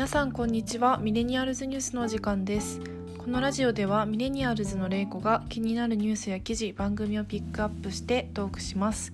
[0.00, 0.96] 皆さんこんにちは。
[0.96, 2.80] ミレニアルズニュースのお時間です。
[3.18, 9.12] このラジオではミレニアルズの玲子が気になるニュースや記事番組をピックアップしてトークします。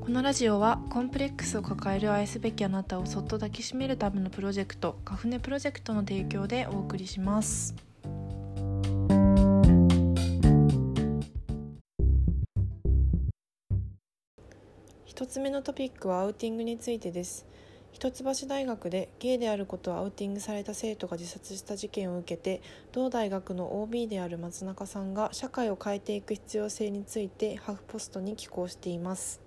[0.00, 7.76] このラジオはコンプレックスを抱える愛すべきあなたをそっと抱きしめるためのプロジェクトカフネプロジェクトの提供でお送りします。
[15.04, 17.46] 一つ目のトピックはアウティングについてです。
[17.92, 29.40] 一橋大学でゲイであることをアウティングされた生徒が自殺した事件を受けて同大学の OB である松中さんが社会を変えていく必要性についてハーフポストに寄稿しています。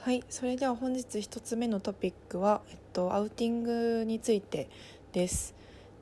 [0.00, 4.68] はいそれでは本日一つ目のトピックは、えっと、アウティングについて
[5.12, 5.54] です。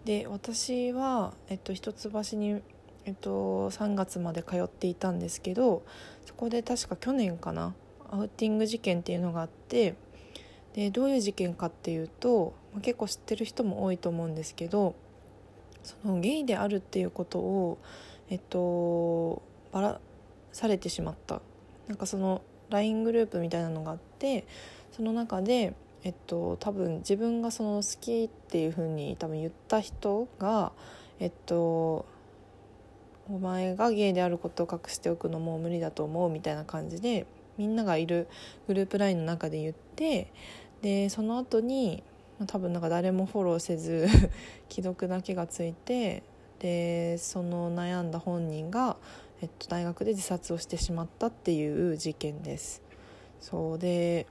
[0.04, 2.62] で私は、えっと、一橋に
[3.06, 5.84] えっと、3月まで通っていたんですけど
[6.26, 7.72] そこで確か去年かな
[8.10, 9.94] アウティング事件っていうのがあって
[10.76, 14.94] でどういう事件かっていうと、ま、結構知ってる人も多いと思うんですけど
[15.82, 17.78] そのゲイであるっていうことを
[18.28, 19.42] えっと
[19.72, 20.00] ばら
[20.52, 21.40] されてしまった。
[21.88, 24.44] なんかその LINE グループみたいなのがあって
[24.90, 30.72] その中でえっと多分自分がその好きっていうふうに多分言った人が
[31.20, 32.06] えっと
[33.28, 37.26] お前がゲイであることを隠しておくのも無理だと思うみたいな感じで
[37.58, 38.28] みんながいる
[38.66, 40.32] グループ LINE の中で言って
[40.82, 42.02] でその後に
[42.46, 44.08] 多分なんか誰もフォローせず
[44.68, 46.22] 既読だけがついて
[46.58, 48.96] でその悩んだ本人が、
[49.40, 52.82] えっと、大学で自殺をしてしまったっていう事件です。
[53.40, 54.26] そうで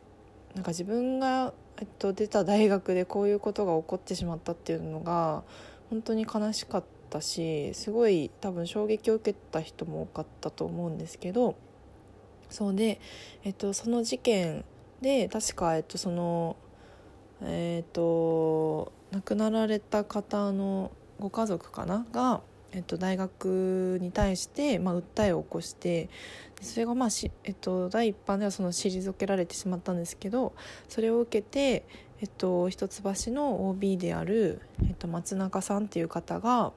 [0.56, 5.44] なんか自分が、えっと、出た大学でこういうことが起こってしまったっていうのが
[5.90, 11.56] 本当に悲しかったしすごい多分衝撃を受けた人も多かったと思うんですけど
[12.50, 13.00] そうで、
[13.44, 14.66] えっと、その事件
[15.02, 16.56] で確か、えっと、その
[17.42, 22.06] えっと亡くなられた方のご家族かな？
[22.12, 22.42] が、
[22.72, 26.10] えっと、大学に対して、まあ、訴えを起こして
[26.62, 30.54] それが、まあしえっと、第一版ではその退けられてしまったんですけど
[30.90, 31.86] それを受けて、
[32.22, 36.74] えっと、一橋の OB である、えっと、松中さんっていう方が、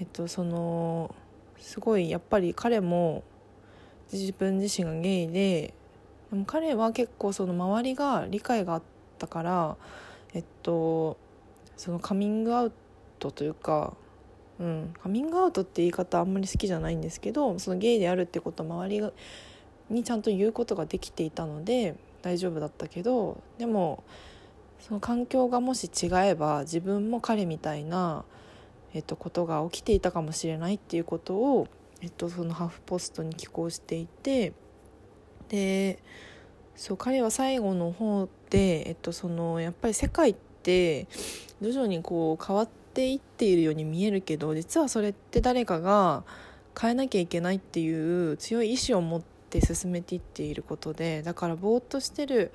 [0.00, 1.14] えっと、その
[1.58, 3.22] すごいやっぱり彼も
[4.12, 5.74] 自分自身がゲイで
[6.30, 8.82] でも彼は結構その周りが理解があっ
[9.18, 9.76] たから
[10.32, 11.16] えっと
[11.76, 12.72] そのカミングアウ
[13.18, 13.94] トというか、
[14.58, 19.12] うん、カミングアウトって言い方あんまり好きじゃないんですけどそのゲイであるってことを周り
[19.88, 24.04] にちゃんと言うことができていたので大丈夫だったけどでも
[24.78, 28.24] その環境がもし違えば自分も彼みたいな、
[28.94, 31.68] えっと、ことが起きていたかもしれないっていうことを
[32.02, 34.54] えっと、そのハーフポストに寄稿していて
[35.50, 35.98] で
[36.76, 41.08] そう彼は最後の方で、えっと、そのやっぱり世界って
[41.60, 46.24] 徐々にこう変わっていっているように見えるけど実はそれって誰かが
[46.80, 52.52] 変えなきゃいけないっていう強い意志を持って進めていっていることでだからぼーっとしてる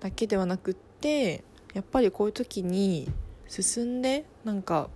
[0.00, 3.10] だけではなくってやっぱりこういう時に
[3.48, 4.90] 進んでなんか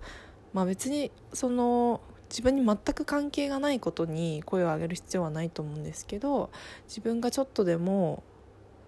[0.53, 6.49] まあ別にその自分に全く関係がないことに声を上げる必要はないと思うんですけど
[6.87, 8.23] 自分がちょっとでも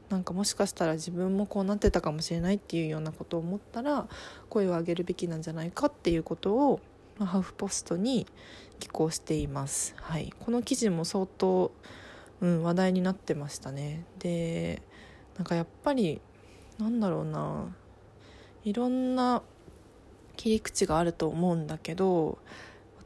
[0.09, 4.07] なんかもしかしたら自分もこうなってたかもしれないっていうようなことを思ったら
[4.49, 6.79] 声を上げるべきなんじゃないかっていうことを、
[7.19, 8.25] ハーフポストに
[8.79, 9.94] 寄稿しています。
[9.97, 11.72] はい、この記事も相当、
[12.41, 14.05] うん、話題になってましたね。
[14.17, 14.81] で
[15.38, 16.22] なんかやっぱり
[16.79, 17.66] なんだろうな
[18.63, 19.44] いろんな
[20.38, 22.38] 切り口があると思うんだけど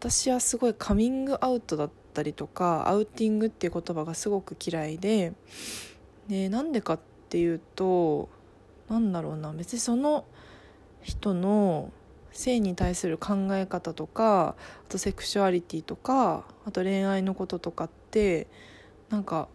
[0.04, 5.32] 私はすごいカミングアウトだったりとかアウティングっていう言葉がすごく嫌いで
[6.28, 7.00] でなんでかっ
[7.30, 8.28] ていうと
[8.90, 10.26] なんだろうな別にその
[11.04, 11.90] 人の
[12.34, 18.48] 性に対する考え方とかあとセクシュアリティとかあと恋愛のこととかって
[19.10, 19.48] なんか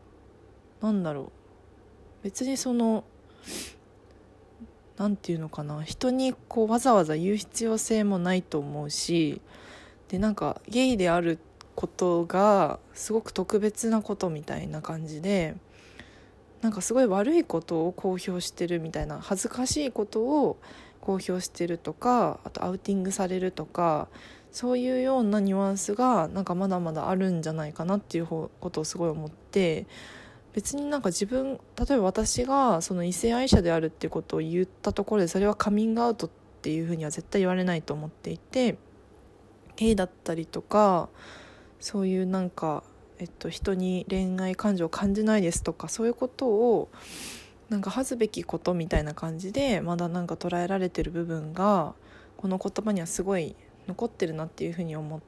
[0.81, 1.31] なんだろ
[2.23, 3.05] う別にその
[4.97, 9.43] 何て言うのかな人にこうわざわざ言う必要性もないと思うし
[10.09, 11.39] でなんかゲイである
[11.75, 15.55] ことがすごく特別なことみたいな感じで
[16.61, 20.59] なんかすごい悪いことを公表してるみたいな恥ずかしいことを
[21.01, 24.09] 公表してるとかあとアウティングされるとか
[24.51, 29.87] そういうようなニュアンスがなんかまだまだあるんじゃないかなっていうことをすごい思って
[30.55, 38.77] 別になんか自分例えば私がその異性愛者であるっていうことを言ったところでそれはカミングアウトっていうふうには絶対言われないと思っていて。
[39.79, 41.09] ゲイだったりとか
[41.79, 42.83] そういうなんか、
[43.21, 46.89] えっと、人に恋愛感情を感じないですとかそういうことを
[47.69, 51.95] なんか恥ずべきことみたいな感じでまだなんか捉えられてる部分が
[52.37, 53.55] この言葉にはすごい
[53.87, 55.21] 残ってるなっていうふうに思っ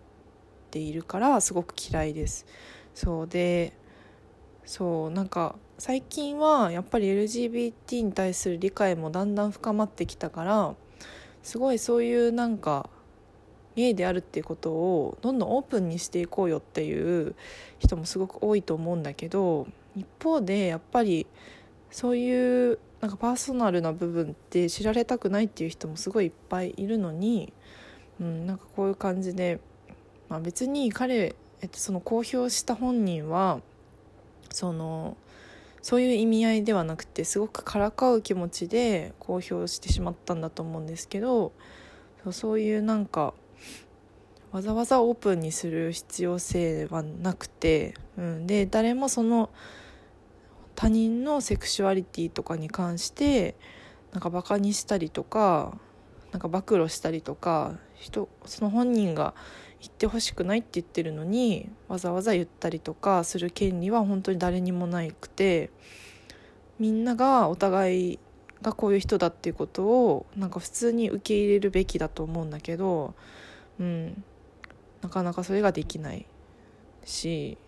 [0.73, 2.45] ているからすごく嫌いです。
[2.93, 3.73] そうで
[4.65, 10.75] そうなんか最近はやっぱり LGBT に対する理解もだんだん深まってきたから
[11.45, 12.91] すごいそういうなんか
[13.81, 17.35] ゲイであるっていうことをどんどんオープンにしていこうよっていう
[17.79, 19.67] 人もすごく多いと思うんだけど
[19.97, 21.27] 一方でやっぱり
[21.91, 27.53] そういうなんかパーソナルな部分って知られたくないっていう人もすごいいっぱいいるのに、
[28.21, 29.59] うん、なんかこういう感じで、
[30.29, 33.61] まあ、別に彼、えっと、その公表した本人は
[34.53, 35.17] その
[35.83, 41.53] そういう意味合いではなくてすごくからかう気持ちで公表してしまったんだと思うんですけど
[42.33, 43.33] そういうなんか
[44.53, 49.51] わざわざオープンにする必要性はなくて、うん、で誰もその
[50.75, 53.55] 他人のセクシュアリティとかに関して
[54.13, 55.77] なんかバカにしたりとか
[56.33, 59.35] なんか暴露したりとか人その本人が
[59.81, 65.71] 言ってほしくないって言ってるのにわざわざ言ったりとかする権利は本当に誰にもなくて
[66.79, 68.19] みんながお互い
[68.63, 73.15] がこういう人だっていうことをなんか普通に受け入れるべきだと思うんだけど、
[73.79, 74.25] うん、
[75.03, 76.27] なかなかそれができない
[77.05, 77.59] し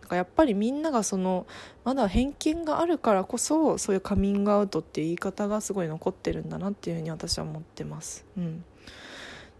[0.00, 1.46] なんかやっぱりみんながその
[1.84, 8.24] まだ偏見があるからこそそういうカミングアウトっていう言い方がすごい残ってるんだなっていうふうに私は思ってます。
[8.36, 8.64] うん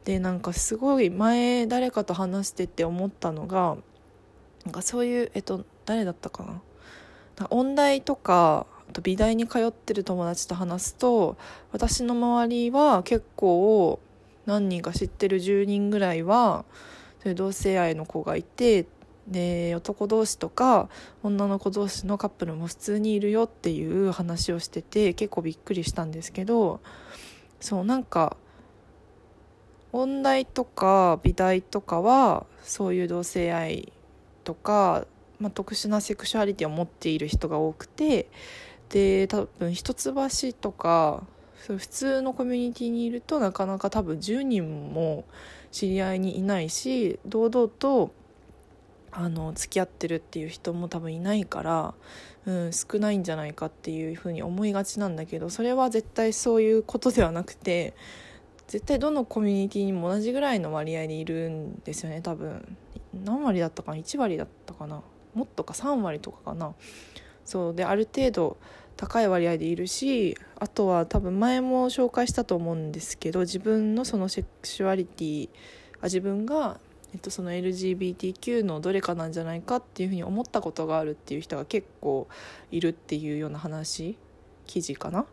[0.04, 3.78] でなんかすごい前誰かと話してて思ったのが
[4.66, 6.44] なんかそういうえっと誰だったか
[7.38, 7.48] な？
[7.48, 11.38] 音大とかあと美大に通ってる友達と話すと
[11.72, 13.98] 私の周りは結構
[14.44, 16.66] 何人か知ってる10人ぐらいは
[17.24, 18.84] そういう同性愛の子がいて
[19.26, 20.90] で男同士とか
[21.22, 26.80] 女の子同士のカップルも普通にいるよっていう話をしてて結構びっくりしたんですけど
[27.60, 28.36] そうなんか
[29.92, 33.90] 音大とか美大とかはそういう同性愛
[34.42, 35.06] とか、
[35.40, 38.28] まあ、特殊なセクシュアリティを持っている人が多くて
[38.90, 40.12] で多分一橋
[40.52, 41.22] とか
[41.66, 45.24] 普通のコミュニティにいるとなかなか多分10人も
[45.74, 48.12] 知り合いにいないし堂々と
[49.10, 51.94] あの付き合ってるっていう人も多分いないから、
[52.46, 57.94] うん、少ないんじゃないかっていうふうに思いがちなんだけどそれは絶対そういうことではなくて
[58.68, 62.76] 絶対どのコミュニティにも同じぐらいの割合でいるんですよね多分。
[63.12, 65.02] 何割だったかな？1割だったかな？
[65.34, 66.72] もっとか？3割とかかな？
[67.44, 68.56] そうである程度
[68.96, 75.48] 高い割合でいるしあとは多分前も紹介したと思うんですけど自分のそのセクシュアリティ
[76.00, 76.78] あ自分が、
[77.12, 82.28] えっと、その LGBTQ のどれかなんじゃないかっていうふうに思ったことがあるっていう人が結構
[82.70, 84.16] いるっていうような話
[84.66, 85.26] 記事かな。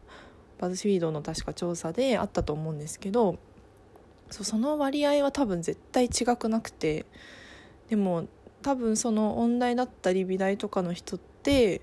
[0.60, 3.40] バズフィードの確か調査であったと思うんですけど
[4.30, 7.08] そその割合は多分絶対違くなくて
[7.90, 8.28] でも
[8.62, 11.82] 多分その音大だったり美大とかの人って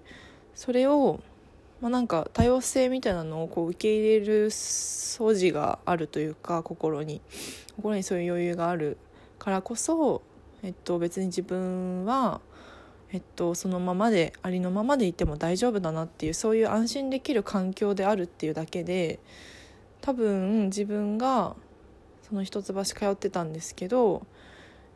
[0.54, 1.20] それを、
[1.80, 7.20] まあ、なんか多様性みたいなのをこう受け入れる素地があるというか心に。
[7.76, 8.96] 心にそういう余裕がある
[9.38, 10.22] からこそ、
[10.64, 12.40] えっと、別に自分は
[13.10, 19.18] えっと、そのままでありのままでいても大丈夫だなっていうそういう安心できる環境であるっていうだけで
[20.02, 21.56] 多分自分が
[22.28, 24.26] その一橋通ってたんですけど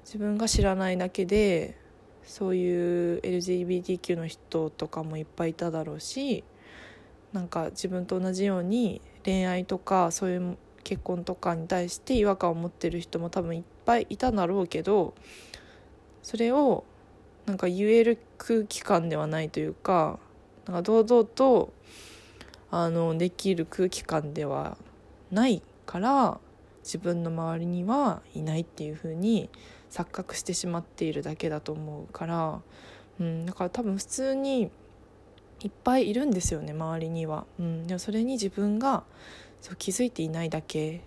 [0.04, 1.78] 自分が知らないだけで
[2.24, 6.44] そういう LGBTQ の人とかもいっぱいいただろうし
[7.32, 15.14] なんか自分と同じように恋愛とかそういう結婚とかに対して違和感を持ってる人も多分いっぱいいたんだろうけど
[16.22, 16.84] それを
[17.46, 20.18] なんか言える空気感ではないというか
[20.66, 21.72] なんか堂々と
[22.70, 24.76] あのできる空気感では
[25.30, 26.38] ないから
[26.82, 29.50] 自分の周りにはいないっていう風に
[29.90, 32.60] 錯覚してしまっているだけだと思うから、
[33.20, 34.70] うん、だから多分普通に
[35.62, 39.04] いっぱいいるんですよね周りには、うん、でもそれに自分が
[39.60, 41.02] そう気づいていないだけ、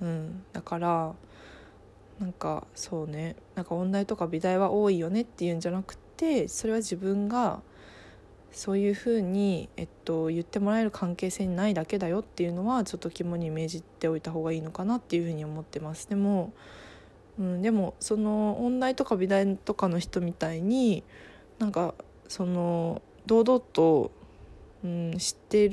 [0.00, 1.14] うん、だから
[2.20, 3.34] なんかそうね。
[3.54, 7.60] なんか音大とか美大は多いよねっていうんじゃなくてそれは自分が
[8.52, 16.08] そういうふうに、えっと、言ってもらえる関係性にないだけだよっていうのはちょっと肝に銘じておいた方がいいのかなっていうふうに思ってます。
[16.08, 16.52] でも、
[17.38, 21.02] うん、でもその音大とか美大とかの人みたいに
[21.58, 21.94] なんか
[22.28, 24.10] その堂々と、
[24.84, 25.68] うん、知って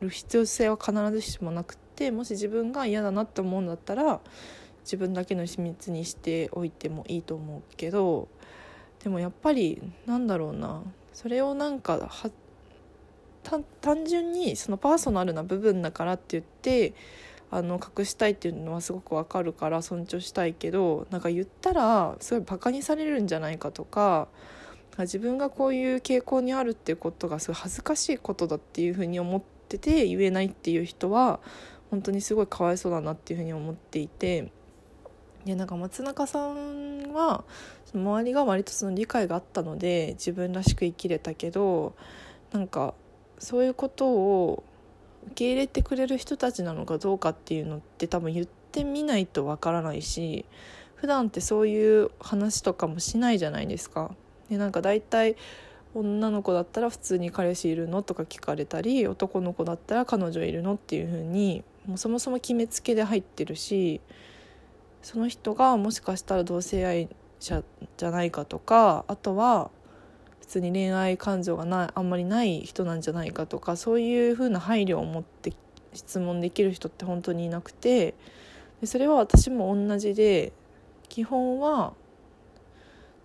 [0.00, 4.20] る必要性は必ずしもなくてもし自分が嫌だなって思うんだったら
[4.82, 8.28] 自分だけの秘密にしておいてもいいと思うけど
[9.02, 10.82] でもやっぱりなんだろうな
[11.12, 12.30] それをなんかは
[13.80, 16.94] 単純にそのパーソナルな部分だからって言って
[17.50, 24.28] あの隠したいっていうのはすごくわかるから尊重したいけどなんか言ったらすごいバカにされるんじゃないかとか
[24.98, 31.40] 自分がこういう傾向にあるっていうことがすごい恥ずかしいことだっていうふうに思ってて言えないっていう人は
[31.90, 34.50] 本当にすごいかわいそうだなっていうふうに思っていて
[35.44, 37.44] でなんか松中さんは
[37.94, 41.94] 周りが割とその理解があったので自分らしく生きれたけど
[42.52, 42.94] なんか
[43.38, 44.64] そういうことを
[45.26, 50.44] 受け入れてくれる人たちなのかどうかっていうのって多分言ってみないとわからないし
[50.94, 54.14] 普段ってそういう話とかもしないじゃないですか。
[54.50, 55.36] でなんか大体
[55.94, 64.00] 女の子だったら普通に彼氏いるのとか聞かれたり男の子だったら彼女いるのっていう風にもうそもそも決めつけで入ってるし
[65.02, 67.08] その人がもしかしたら同性愛
[67.40, 67.62] 者
[67.96, 69.70] じゃないかとかあとは
[70.40, 75.52] 普通に恋愛感情がないあんまりない人なんじゃないかとかそういう風な配慮を持って
[75.94, 78.14] 質問できる人って本当にいなくて
[78.80, 80.52] でそれは私も同じで
[81.08, 81.94] 基本は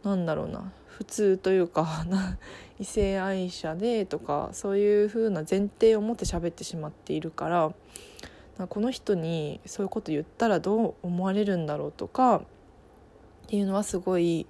[0.04, 2.06] 何だろうな普通というか
[2.80, 7.74] 異性愛者でとかそういう風な前提を持って喋ってしまっているから
[8.68, 12.42] この人にそういうこと言ったらどう思われるんだろうとかっ
[13.48, 14.46] ていうのはすごい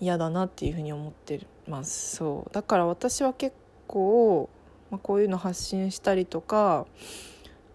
[0.00, 2.16] 嫌だなっていうふうに思ってます。
[2.16, 2.54] そう。
[2.54, 4.48] だから私は結構、
[4.90, 6.86] まあ、こういうの発信したりとか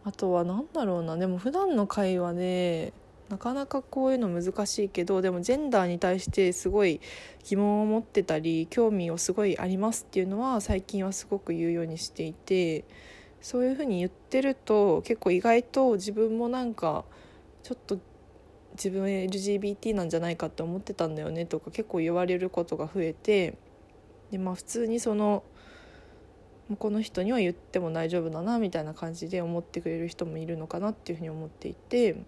[0.03, 1.17] あとは何だろうな。
[1.17, 2.93] でも普段の会話で
[3.29, 6.99] なかなかこういうの難しいけどでもジェンダーに対してすごい
[7.45, 12.85] 疑問を持ってたり興味をすごいありますっていうのは最近はすごく言うようにしていて
[13.41, 17.05] そういうふうに言ってると結構意外と自分もなんか
[17.61, 17.99] ちょっと
[18.73, 23.57] 自分 LGBT なんじゃないかって思ってたんだよねとか結構言われることが増えて
[24.31, 25.43] でまあ普通にその
[26.77, 32.23] この人には言っても大丈夫だなみたいな感じで思ってくれる人もいるのかなっていうふうに思っていて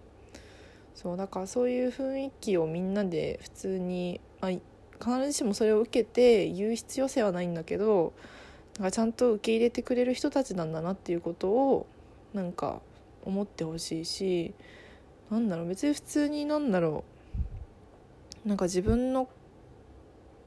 [0.96, 8.14] そうだからそういう雰囲気をみんなで普通に、まあ、必ずしもそれを受けて言う必要性はないんだけど
[8.78, 11.88] なんかちゃんと受け入れてくれる人たちなんだなっていうことを
[12.34, 12.82] なんか
[13.24, 14.54] 思ってほしいし
[15.30, 17.04] なんだろう別に普通になんだろ
[18.46, 19.30] うなんか自分の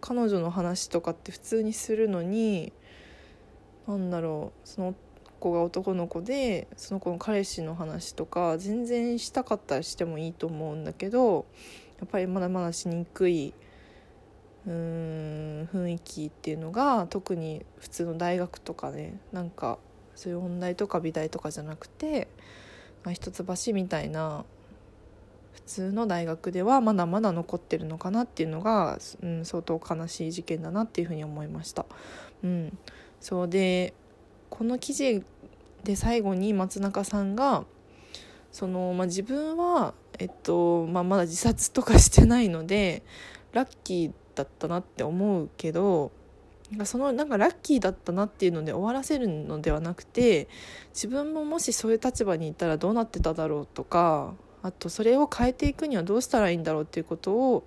[0.00, 2.72] 彼女の話とかって普通にするのに
[3.86, 4.94] なんだろうその
[5.38, 11.46] 子が男の子でその子の彼氏の話とか全然したかったらしてもいいと思うんだけど
[11.98, 13.54] やっぱりまだまだしにくい
[14.66, 19.78] うーん雰囲気っていうのが特に普通の大学とかねなんか
[20.14, 22.28] そういう音大とか美大とかじゃなくて、
[23.02, 24.44] まあ、一橋みたいな
[25.52, 31.86] 普通の大学ではまだまだ残ってるのかなっていうのが、うん、相当悲しい事件だなっていうふうに思いました。
[32.42, 32.78] うん、
[33.20, 33.94] そうで
[34.56, 35.24] この記事
[35.82, 37.64] で最後に松中さんが
[38.52, 43.02] その、まあ、自分は、えっとまあ、まだ自殺とかしてないので
[43.52, 46.12] ラッキーだったなって思うけど
[46.84, 50.48] そのなんかラッキーだったなっていうので終わらせるのではなくて
[50.94, 57.64] 自分ももしそういう立場にいたらどうなってただろうとかあとそれを変えていくにはどうしたらいいんだろうっていうことを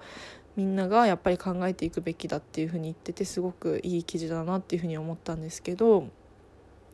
[0.55, 6.07] みんながやっぱり考えていくべきだっていうふうに言っててすごくいい記事だなっていうふうに思ったんですけど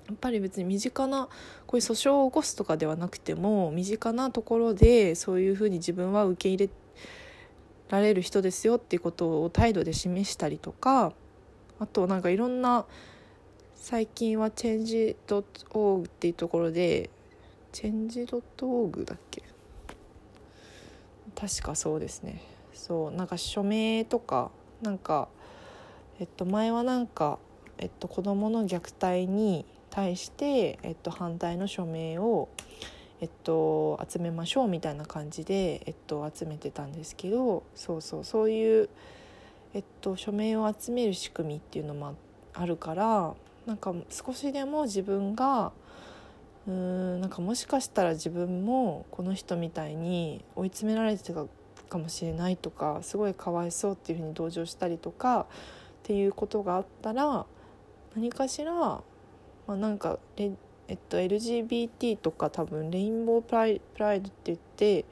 [0.07, 1.29] やっぱり別に身近な
[1.65, 6.69] こういう訴訟を起こすとかではなくても身近なところでそういうふうに自分は受け入れ
[7.89, 11.13] られる人ですよっていうことを態度で示したりとか
[11.79, 12.86] あとなんかいろんな
[13.75, 17.10] 最近は change.org っていうところで
[17.72, 19.43] change.org だっけ？
[21.36, 22.41] 確かそうですね。
[22.74, 25.27] そうなんか署名とかなんか
[26.19, 27.39] えっと前はなんか
[27.77, 32.50] えっと子供の虐待に対してえっと反対の署名を
[33.21, 38.89] えっと集めましょうみたいな感じでえっと集めてたんですけどそうそうそういう
[39.75, 42.15] えっと署名を集める仕組みっていうのも
[42.55, 43.35] あるから
[43.67, 45.71] なんか少しでも自分が
[46.65, 51.45] うーんなんかもしかしたら自分もこの人みたいに追い詰められてた
[51.88, 55.45] かもしれないとかすごいかわいそうっていうふうに同情したりとかっ
[56.01, 57.45] ていうことがあったら
[58.15, 59.01] 何かしら、
[59.67, 60.20] まあ、なんか
[60.88, 65.05] えっと、LGBT とか多分レインボープライプライドって言って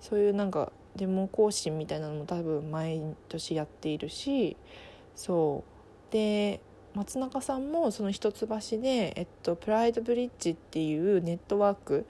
[0.00, 4.56] そういうなんかデモ行進みたいなのも多分毎年やっているし
[5.14, 5.64] そ
[6.10, 6.12] う。
[6.12, 6.60] で
[6.94, 8.46] 松中さんもその一橋
[8.80, 12.06] で、えっと、プライドブリッジっていうネットワーク、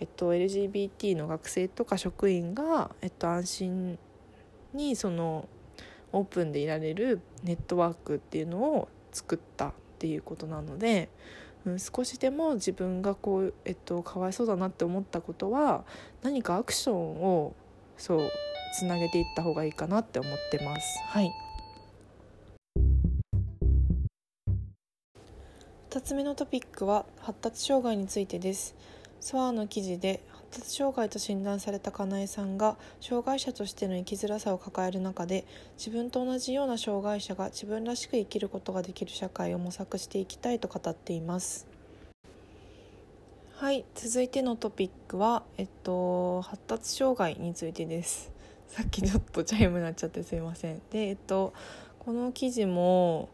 [0.00, 3.98] えっと、LGBT の学生とか職員が、えっと、安心
[4.72, 5.48] にその
[6.10, 11.08] オープンでいられるネットワークっていうのを作ったっていうことなので、
[11.64, 15.84] うん、少しでも自分がこう、えっと、かわいそうだなって思ったことは
[16.22, 17.54] 何かアクションを
[17.96, 18.30] そう
[18.78, 20.98] つなげていった方がいいかなって思ってます。
[21.06, 21.30] はい
[25.90, 28.74] 2つ目のトピックは発達障害についてです。
[29.20, 30.24] ソアの記事で
[30.54, 35.44] 発達障害と診断されたかなえさんが障害者としての生きづらさを抱える中で
[35.76, 41.66] 自分と同じような障害者が自分らしく生きることができる社会を模索していきたいと語っています。
[43.56, 48.30] はい続いてのトピックは、えっと、発達障害についてです。
[48.68, 50.80] さっきちょっとチャイムなっちゃってすいません。
[50.90, 51.52] でえっと
[51.98, 53.28] この記事も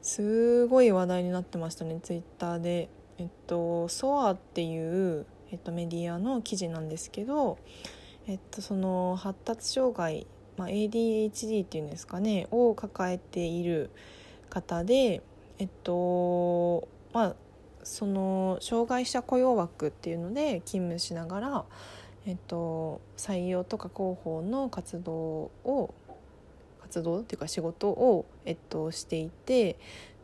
[0.00, 2.88] すごい話題になってましたねツイッターで。
[3.16, 7.58] えっとソアっていうえっと、メディアの記事なんですけど、
[8.26, 13.90] えっと、その発達障害、まあ、ADHD っていうんですかねを抱えている
[14.50, 15.22] 方で、
[15.60, 17.36] えっとまあ、
[17.84, 21.64] その障害者雇用枠っていうので勤務しながら、
[22.26, 25.94] えっと、採用とか広報の活動を
[26.82, 29.78] 活動っていうか仕事を、えっと、していて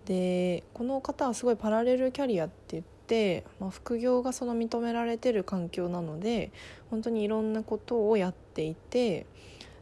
[0.07, 3.00] でこの方はすごいパラレルキャリアって言って。
[3.11, 6.53] て、まあ、副業がその認められてる環境なので
[6.91, 9.27] 本当にいろんなことをやっていて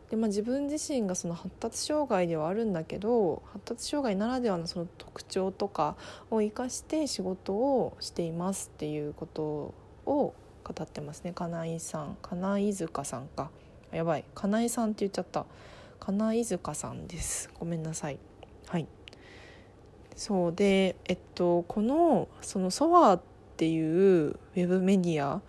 [0.08, 5.96] で、まあ、自分自身がその発達障害ではあるんだけど発達障害ならではのその特徴とか
[6.30, 9.74] を生かして仕事をしていますっていうことを
[10.06, 10.34] 語
[10.82, 11.32] ってますね。
[11.34, 13.50] 金井さん金井塚さんか。
[13.90, 14.24] やばい。
[14.34, 15.46] 金井さんって言っちゃった。
[15.98, 17.50] 金井塚さんです。
[17.58, 18.27] ごめんなさいはい。
[20.18, 23.20] そうでえっとこのそのソワーっ
[23.56, 25.40] ていうウェブメディア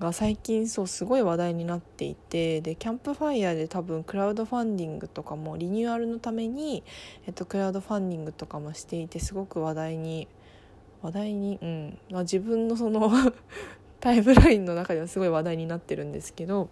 [0.00, 6.82] が最近そうすごい話題になっていてでキャンプファイヤーで多分クラウドファンディングとかもリニューアルのために、
[7.26, 10.28] えっと、クラウドファンディングとかもしていてすごく話題に
[11.00, 11.58] 話題に？
[11.62, 13.10] うん、まあ、自分のその
[13.98, 16.68] タイムラインの中ではすごい話題になってるんですけど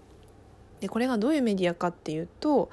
[0.81, 2.69] でこれがどういうメディアかっていうと、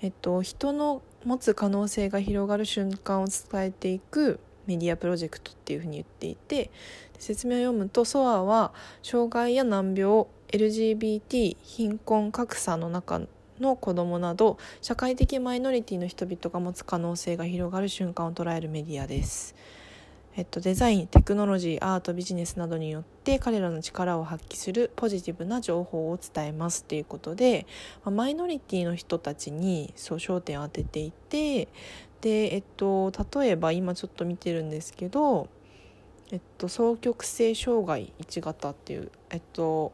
[0.00, 6.70] えっと、人の持つ可能性が広がる瞬間を伝えていくメディアプロジェクトっていうふうに言っていて
[7.18, 13.22] 説明を読むと SOA は障害や難病 LGBT 貧困格差の中
[13.60, 19.54] の子どもなど社会的マイノリティの人々が持つ可能性が広がる瞬間を捉えるメディアです。
[20.34, 27.66] えっと、デザインテクノロジーアートビジネスなどによって彼らの力を発揮するポジティブな情報を伝えますっていうことで、
[28.04, 31.68] マイノリティの人たちにそう焦点を当てていて
[32.22, 35.48] で、えっと、例えば今ちょっと見てるんですけど、
[36.30, 39.92] えっと、双極性障害1型っていう、えっと、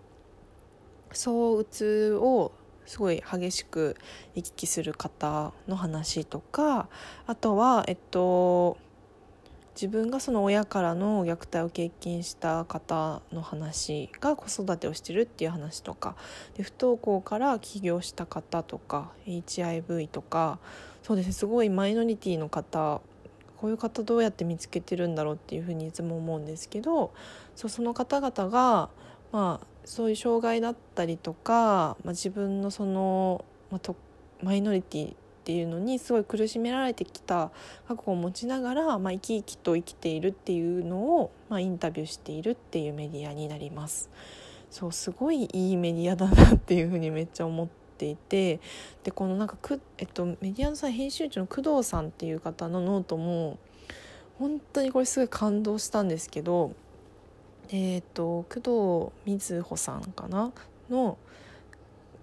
[1.13, 2.53] 躁うつを
[2.87, 3.97] すごい激しく
[4.37, 6.89] 行き来する方の話とか
[7.27, 8.79] あとはえっと
[9.81, 16.17] 自分がその親からの虐待を経験した方の話が子育てをしてるっていう話とか
[16.57, 20.59] で不登校から起業した方とか HIV とか
[21.05, 23.01] そうですねすごいマイノリティの方
[23.57, 27.13] こういう方どうやって見つけてるんだろうっていうふうにいつも思うんですけど
[27.55, 28.91] そうその方々が、
[29.31, 33.95] まあ、そういう障害だったりとか、まあ、自分のその、まあ、と
[34.43, 35.15] マイノリティ
[35.49, 37.51] っていうのにすごい苦しめられてきた
[37.89, 44.11] 過去を持ちながら、まあ、生き生きと生きているっていうのを、まあ、インタビューしているっていうメディアになります。
[44.71, 48.61] そうすごいいいメディアだなっていうふうにめっちゃ思っていて
[49.05, 53.57] でこのなんかく、えっと、メディアのさ編集長の工藤さんっていう方のノートも
[54.39, 56.73] 本当にこれすごい感動したんですけど
[57.71, 60.53] えっと工藤瑞穂さんかな？
[60.91, 61.17] の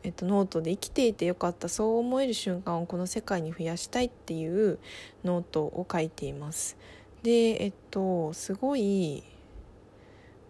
[0.05, 4.77] えっと、ノートで生きていてよかったそう思える瞬間をこの世界に増やしたいっていう
[5.23, 6.77] ノートを書いています。
[7.23, 9.23] でえっとすごい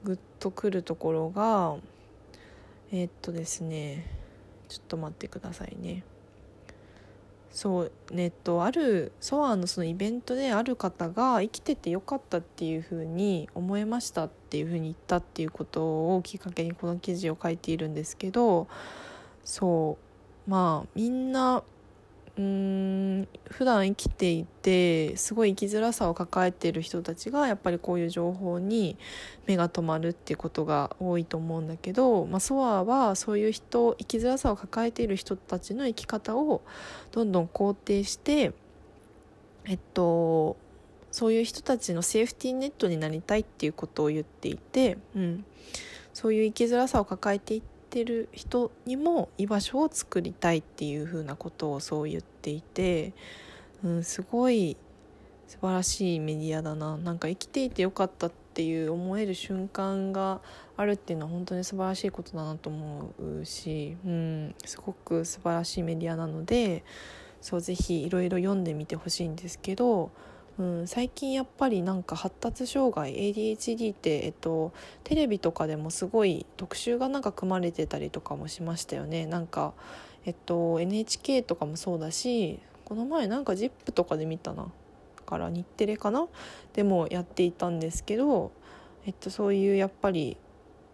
[0.04, 1.78] グッとくるところが
[2.91, 4.06] えっとですね
[4.68, 6.04] ちょっと待ってくださいね。
[7.50, 18.68] そうネットあるソアのそのイベントである方が生きててよかったっていうふうに思えましたっていうふうに言ったっていうことをきっかけにこの記事を書いているんですけど
[19.45, 19.97] そ
[20.47, 20.49] う。
[20.49, 21.63] まあみんな
[22.38, 28.97] うん普段生きていてすごい生きづらさを抱えている人たちがやっぱりこういう情報に
[29.45, 36.62] 目が留まるっていうことが多いと思うんだけど、まあ、ソアはそういう人生きづらさを抱えている人たちの生き方を
[37.13, 38.51] どんどん肯定して
[39.63, 40.58] えっと
[41.12, 45.45] そういう人たちのセーフティーネットになりたいっていうことを言っていて、うん、
[46.13, 53.13] そういう生きづらさを抱えていててる人にも居場所を作りたいっていうふうなことをそう言っていて、
[53.86, 54.75] うん、すごい
[55.47, 56.97] 素晴らしいメディアだな。
[56.97, 60.41] なんか生きていてよかったっていう思える瞬間が
[60.75, 66.84] あるっていうのは本当に素晴らしいことだなと思うし、うん、すごく素晴らしいメディアなので
[67.39, 70.12] そうぜひいろいろ読んでみてほしいんですけど、
[70.58, 74.72] うん、最近やっぱりなんか発達障害 ADHD って、えっと、
[75.04, 79.26] テレビとかでもすごい特集がなんか組まれてたりとかもしましたよね。
[79.26, 79.74] なんか
[80.26, 84.72] えっと、NHK とかもそうだしこの前なんか ZIP とかで見たな
[85.26, 86.28] から日テレかな？
[86.74, 88.52] でもやっていたんですけど、
[89.06, 90.38] えっと、そういうやっぱり、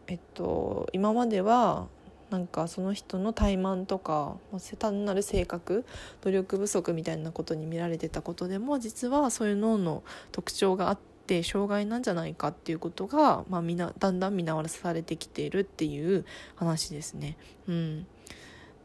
[0.07, 1.87] えっと、今までは
[2.31, 4.37] なんかその人の怠慢とか
[4.79, 5.85] 単なる性格
[6.21, 17.37] 努力不足みたいなことに見られてたことでも実はそういう脳の特徴があって障害なんじゃないかっていうことが、まあ、みなだんだん見直されてきているっていう話ですね。
[17.67, 18.07] うん、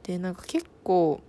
[0.02, 1.20] でなんか結構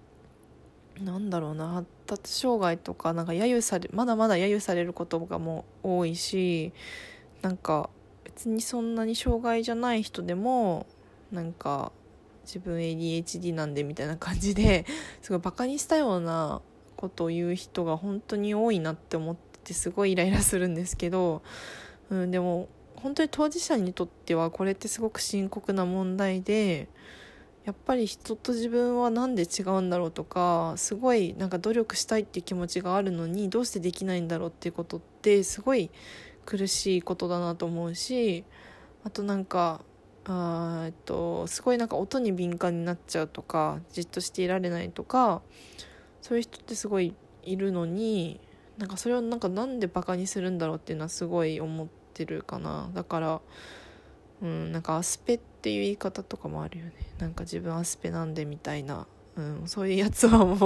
[0.99, 6.73] なんだろうな発達障害とかなんか揶揄されまだまだ揶揄されることがもう多いし
[7.43, 7.91] なんか
[8.23, 10.87] 別にそんなに障害じゃない人でも
[11.31, 11.91] なんか
[12.47, 14.85] 自分 ADHD なんでみたいな感じで
[15.21, 16.61] すごいバカにしたような
[16.95, 21.41] ことを言う人が本当に多いなって思っててすごいイライラするんですけど、
[22.09, 26.87] うん、でも本当に当事者にとってはこれってすごく深刻な問題で
[27.65, 35.91] やっぱり人と自分は何で違うんだろうとかすごいなんか努力したいっていう気持ちがあるのにどうしてできないんだろうっていうことってすごい
[36.45, 38.45] 苦しいことだなと思うし
[39.03, 39.81] あとなんか
[40.27, 45.41] あえっとすごいなんか音に敏感になっちゃうとかじっとしていられないとか
[46.21, 48.39] そういう人ってすごいいるのに
[48.77, 52.89] なんかそれをなんかなんでバカにするんだろうっていうのはすごい思ってるかな。
[52.93, 53.41] だから
[54.41, 56.93] うん、なんかアスペっていう言い方とかもあるよね。
[57.17, 60.57] なんか自分アスペなんでみたいな、うん、そういうやつはもう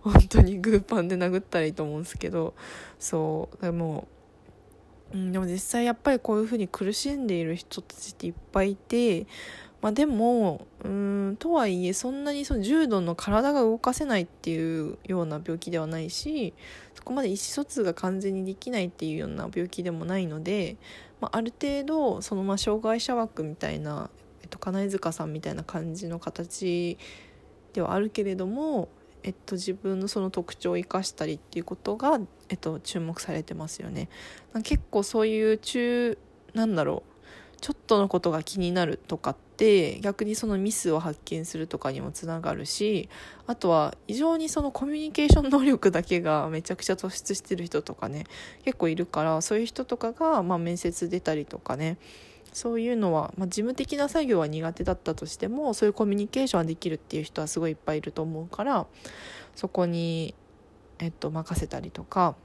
[0.00, 2.54] 本当にグーパンで殴ったらいいと思うんですけど。
[2.98, 4.21] そうでも、う
[5.12, 9.26] うん、でも実際やっぱりこういうふうに苦しんでいる人たちっていっぱいいて
[9.82, 16.54] まあ、でもうんとはいえそんなにその重度の体が動かせないっていうような病気ではないし
[16.94, 20.76] そこまで意思疎通が完全にできないっていうような病気でもないので、
[21.20, 24.08] まあ、ある程度そのまあ障害者枠みたいな、
[24.42, 26.96] えっと、金塚さんみたいな感じの形
[27.72, 28.88] ではあるけれども、
[29.24, 32.20] えっと、自分のその特徴を生かしたりっていうことが、
[32.52, 34.10] えっと、注目されてますよね。
[34.62, 36.18] 結構そういう中
[36.52, 37.12] なんだろう
[37.62, 43.08] ちょっとのことが気になるとかって逆にそのミスを発見するとかにもつながるし
[43.46, 48.24] あとは異常にそのコミュニケーション能力だけが めちゃくちゃ突出してる人とかね
[48.64, 51.96] 結構いるからそういう人とかが、まあ、面接出たりとかね
[52.52, 58.86] そういうのは、まあ、事務的な作業は苦手だったとしてもそういうコミュニケーションはできるっていう人はすごいいっぱいいると思うから
[59.54, 60.34] そこに、
[60.98, 62.36] えっと、任せたりとか。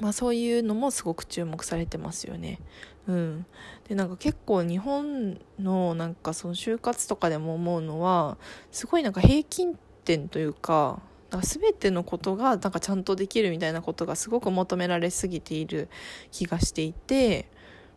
[0.00, 2.58] まあ、そういうのもすごく注目されてますよね。
[3.06, 3.46] うん、
[3.88, 8.38] でなんか結構日本のなんかその就活とかでも思うのは
[8.70, 11.00] すごいなんか平均点というか
[11.32, 15.88] か全てのことがなんかちゃんとできるみたいなことがすごく求められすぎている
[16.30, 17.48] 気がしていて、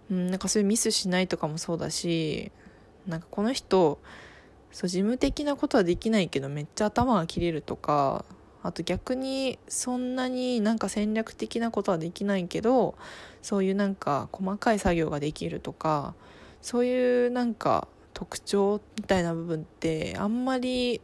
[0.09, 2.51] うん、なんかそういうミスしないとかもそうだし
[3.05, 3.99] なんかこの人
[4.71, 8.25] そう事務的なことはできないけどめっちゃ頭が切れるとか
[8.65, 12.95] あと逆にそんなになんか戦略的なことはできないけど
[13.41, 16.15] そういうなんか細かい作業ができるとか
[16.61, 20.99] そういうなんか特徴みたいな部分ってあんまり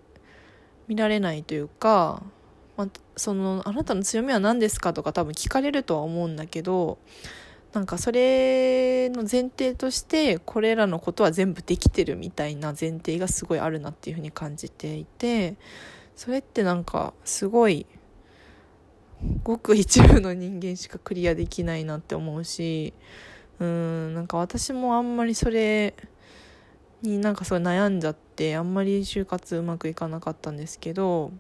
[0.88, 2.24] 見られないというか、
[2.78, 6.98] まあ、そのあなたの強みは何ですかとか多分聞かれるとは思うんだけど
[7.74, 15.56] なんかそれの前提としてこれらのことは全部できてるみたいな前提がすごいあるなっていうふうに感じていて
[16.22, 17.88] それってなんかすごい
[19.42, 22.94] ごく一部の人間しかクリアできないなって思うし
[23.58, 25.96] うんなんか私もあんまりそれ
[27.02, 31.32] になんかそれ悩んじゃってあんまり就活うまくいかなかったんですけど、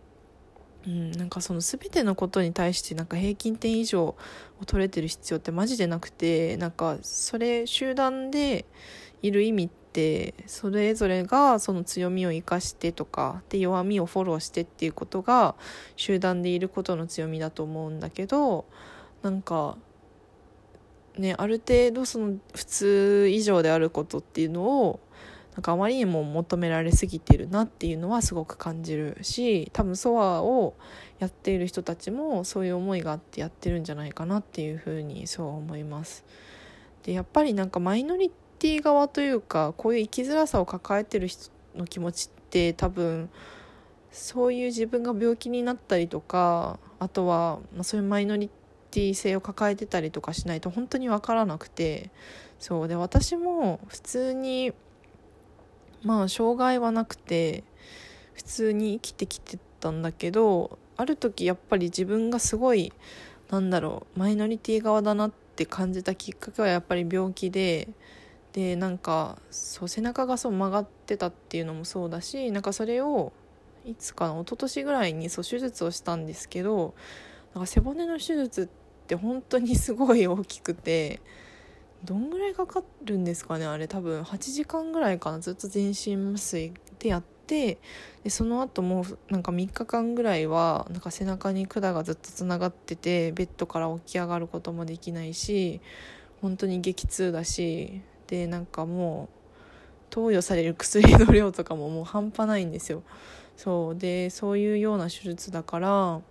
[0.88, 4.17] うん、なんかその全てのことに対してなんか平均点以上を
[4.65, 8.65] 取れてる必要ってマジでなくてなんかそれ集団で
[9.22, 15.56] いる意味ってってそれぞれがその強みを生かしてとかで弱みをフォローしてっていうことが
[15.97, 18.65] 集団でいることの強みだと思うんだけど
[19.21, 19.77] なんか
[21.17, 25.01] ねある程度その普通以上であることっていうのを
[25.56, 30.75] なんかあまりにも求められすぎてるなっていうのはすごく感じるし多分ソアを
[31.19, 36.23] やっている人たちもそういう思いがあってやってるんじゃないかなっていうふうにそう思います。
[37.04, 43.30] でやっぱりなんかマイノリティ側というかこういう生きづらさを抱えてる人の気持ちって多分
[44.12, 48.50] そういう自分が病気になったりとかあとは、まあ、そういうマイノリ
[48.91, 52.12] ティ性を抱えてたりとかしないと本当に分からなくて。
[52.62, 52.88] そう。
[52.88, 54.71] で私も普通に
[56.04, 57.63] まあ障害はなくて
[58.34, 62.93] 普通に生きてきてたんだけどある時やっぱり自分がすごい
[63.50, 67.89] なんだろうマイノリティ側だなって感じたきっかけはやっぱり病気で
[68.53, 73.31] でなんかそう背中がそう曲がってたっていうのもそうだしなんかそれを
[73.85, 76.93] いつかな一昨年ぐらいにそう手術をしたんですけど
[77.53, 81.21] なんか背骨の手術って本当にすごい大きくて
[82.03, 87.79] どんぐらいかかるんですかねあれ多分8時間ぐらいかなずっと全身麻酔でやって
[88.23, 95.81] でその後もなんか3日間ぐらいはなんか背中に管がずっとつながっててベッドから起き上がることもできないし
[96.41, 98.01] 本当に激痛だし
[98.32, 99.30] でなんかもう
[100.10, 103.04] 投与される薬の量とかももう半端ないんですよ。
[103.58, 103.96] そう。
[103.98, 106.22] でそういうような手術だから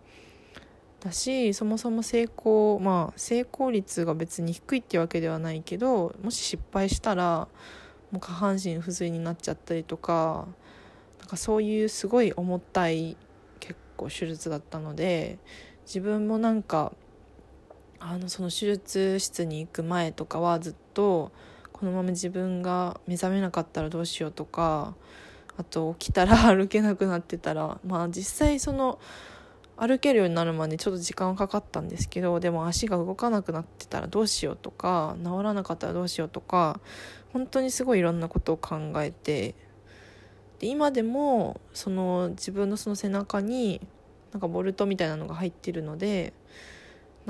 [1.00, 7.48] だしそもそも成功まあ成功率が別に低いってわけではないけどもし失敗したら
[8.10, 10.48] もう下半身不随になっちゃったりとか
[11.18, 13.18] なんかそういうすごい重たい
[13.60, 15.38] 結構手術だったので
[15.84, 16.92] 自分もなんか
[17.98, 21.32] あのその手術室に行く前とかはずっと
[21.72, 24.94] このまま自分が目覚めなかったらどうしようとか
[25.56, 28.98] あと起きたら 歩けなくなってたらまあ実際その
[29.76, 36.80] 歩けるようになるまでちょっと時間はかかったんですけどでも足が動かなくなってたらどうしようとか治らなかったらどうしようとか
[37.32, 39.54] 本当にすごいいろんなことを考えて
[40.58, 43.80] で今でもその自分のその背中に
[44.32, 46.34] なんかボルトみたいなのが入ってるので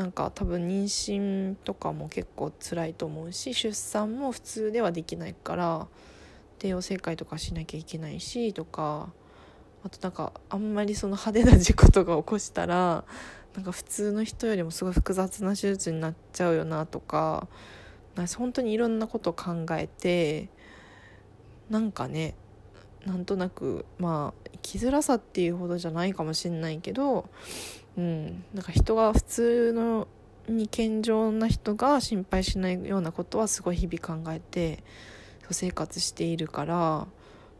[0.00, 5.88] なんか多分妊娠とかも結構辛いと思うし出産も普通ではできないから
[6.58, 9.10] 帝王切開とかしなきゃいけないしとか
[9.84, 13.04] あとなんかあんまりその派手な事故とか起こしたら
[13.54, 17.46] なんか普通の人よりもすごい複雑な手術になっちゃうよなとか
[18.14, 20.48] か本当にいろんなことを考えて
[21.68, 22.34] なんかね
[23.04, 27.28] なんとなくまあ生きづらさっていうほどじゃないかもしれないけど、
[28.00, 30.08] うん、なんか人が普通の
[30.48, 34.82] に健常な人が心配しないようなことはすごい日々考えて
[35.50, 37.06] 生活しているから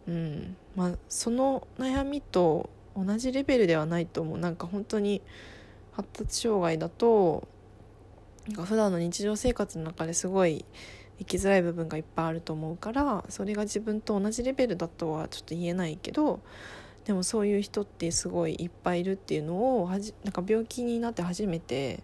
[0.08, 0.56] うん。
[0.76, 4.38] まあ、その悩みと同じレベルではないと思う。
[4.38, 5.20] なんか本当に
[5.92, 7.46] 発達障害だと
[8.46, 10.64] なんか普段の日常生活の中ですごい
[11.18, 16.40] 生きづらい部分がいっぱいあると思うからそれが自分と同じレベルだとはちょっと言えないけど
[17.04, 22.02] でもそういう人ってすごいいっぱいいるっていうのをはじなんか病気になって初めて、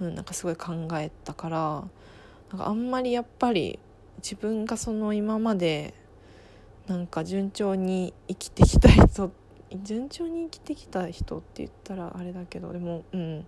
[0.00, 1.84] うん、なんかすごい考えたから
[2.50, 3.78] なんかあんまりやっぱり
[4.18, 5.94] 自分がその今まで
[6.86, 9.32] なんか順調に生きてきた人
[9.82, 13.46] 順調に生きてきた人って言ったらあれだけどでもうん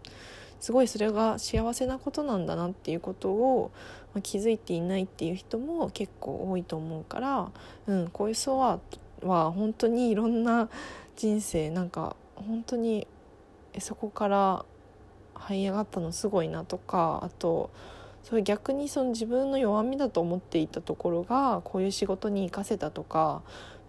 [0.60, 3.70] すごいそれが幸せなことなんだなっていうことを、
[4.14, 7.52] まあ、気づいていないっていう人も結構多いと思うから、
[7.86, 8.80] うん、こういう層は
[9.22, 10.68] は本当にいろんな
[11.16, 13.06] 人生なんか本当に
[13.78, 14.64] そこから
[15.34, 17.70] 這い上がったのすごいなとかあと
[18.22, 23.42] それ逆にその自分の弱みだと思っていたところがこういう仕事に生かせたとか、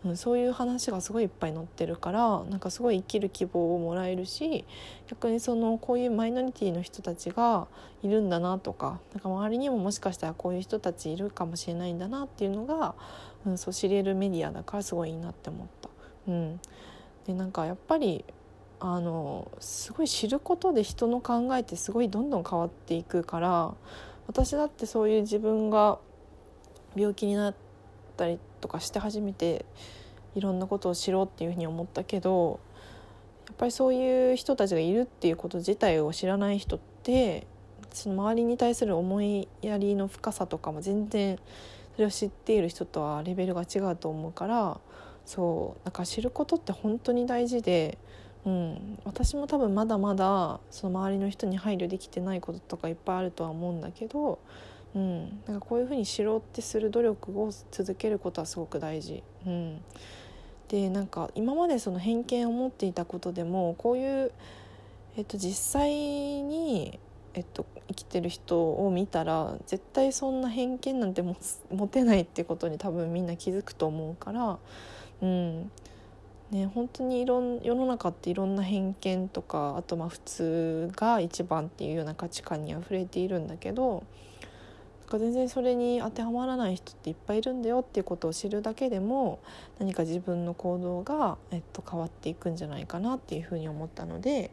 [0.06, 4.64] うん、そういう話がすごいいっぱい載ってるからなんかすごい生きる希望をもらえるし
[5.08, 7.68] 逆にそのこういうマイノリティの人たちが
[8.02, 12.96] いるんだなとかなんか周りにももしかしたらこういう人たちいるかもしれないんだなっていうのが、
[13.46, 15.90] うん、そう知れるメディアだからすごいいいなって思った。
[16.28, 16.60] うん、
[17.26, 18.26] でなんかやっぱり
[18.80, 23.74] あのすごい知ることで人の考えってすごいどんどん変わっていくから
[24.28, 26.00] 私だってそういう自分が
[26.96, 27.56] 病気になっ
[28.16, 29.66] たりとかして初めて
[30.36, 32.60] いろんなことを知ろうっていうふうに思ったけど
[33.48, 37.48] やっぱりそういう人たちがいるっていうこと自体を知らない人って
[37.92, 41.40] その周りに対する思いやりの深さとかも全然
[42.00, 44.80] それを知っている人とはレベルが違うと思うから
[45.26, 47.98] そうだか知ることって本当に大事で
[48.46, 54.40] うん、私も多分まだまだその周りの人に配慮できてないこととかいっぱいあるとは思うんだけど、
[54.96, 59.22] うん、なんかこういうふうに知ろうってする努力を続けることはすごく大事。
[59.46, 59.82] うん、
[60.70, 64.32] でなんか今までその偏見を持っていたことでもこういう、
[65.18, 66.98] えっと、実際に、
[67.34, 74.60] えっと、生きてる人を見たら絶対そんな偏見なんて持てないってことに多分みんな気づくと思うから。
[75.22, 75.72] うん
[76.52, 84.04] ね、本当にいろん世の中っていろんな偏見とかあとまあ普通が一番っていうような価値観にあふれているんだけど
[85.02, 89.40] なんか全然それに当てはまらない人っていっぱいいるんだよっていうことを知るだけでも
[89.78, 94.50] 何か自分の行動が、えっと、変わっていくんじゃないかなっていうふうに思ったので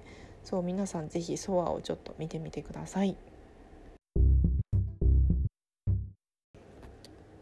[0.47, 3.17] そう皆さん是非ソアをちょっと見てみてください。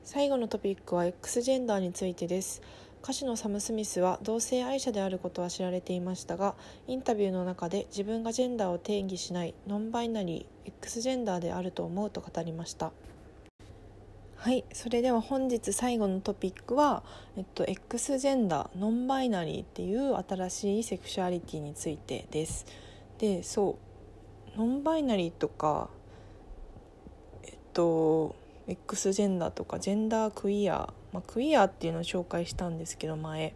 [0.02, 2.62] 最後のトピックは X ジェンダーについてです。
[3.02, 6.54] 歌手のサム・スミスは同性愛者であることは知られていましたが
[6.86, 12.92] インタビューの中で自分がジェンダーを定義しないノンバイナリー X ジェンダーであると思うと語りました。
[14.36, 17.02] はいそれでは本日最後のトピックは、
[17.36, 22.64] えっと、X ジェンダーノンバイナリーっていう新しいセクシュアリティについてです。
[23.18, 23.78] でそ
[24.56, 24.58] う。
[24.58, 25.88] ノンバイナリーとか
[27.42, 33.54] えっと X ジェンダーとかジェンダークイア、まあ、クイアっていうのを紹介したんですけど前、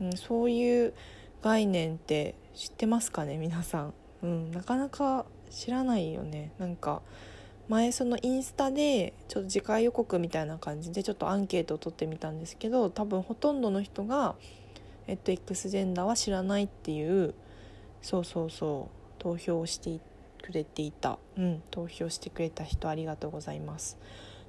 [0.00, 0.94] うん、そういう
[1.42, 6.52] 概念って知ってますかね皆さん、うん、なかなか知らないよね。
[6.58, 7.02] なんか
[7.68, 14.36] 前そのインスタでちょっと次回予告みたいな感じでちょっとアンケートを取ってみたんですけど多分ほとんどの人が、
[15.08, 17.34] えっと、X ジェンダーは知らないっていう
[18.06, 18.96] そうそうそう。
[19.18, 19.98] 投票して
[20.40, 23.98] くれていた、うん、投票してくれた人ありがとうございます。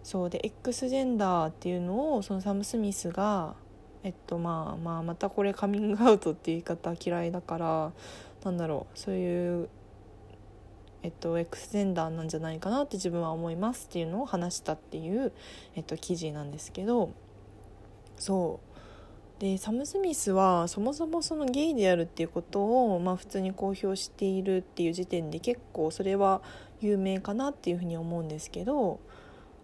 [0.03, 3.55] そうで X ジェンダーっていうのをそのサム・スミスが
[4.03, 7.91] えっとまあまあまたこれカミングアウトっていう言い方嫌いだから
[8.45, 8.99] なんだろう。
[8.99, 9.69] そういう
[11.01, 15.31] えっと X ジェンダーなんじゃないかなって自分は思いますっていうのを話したっていう、
[15.75, 17.09] えっと、記事なんですけど。
[18.17, 18.66] そう。
[19.39, 26.41] でサム・スミスはそもそもそのゲイであるっていうことを、まあ、普通に公表しているっていう時点で結構それは
[26.81, 28.99] 有名かなっていうふうに思うんですけど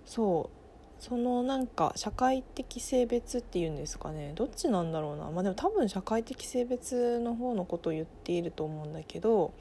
[0.06, 0.64] そう。
[1.04, 4.32] そのなんか社会的性別っていうんですかね。
[4.36, 5.30] どっちなんだろうな。
[5.32, 9.54] まあでも多分社会的性別の方のことを言っていると思うんだけど